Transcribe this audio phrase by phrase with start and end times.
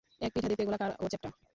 [0.21, 1.29] এই পিঠা দেখতে গোলাকার ও চ্যাপ্টা।